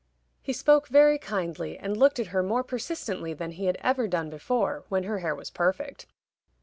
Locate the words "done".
4.07-4.31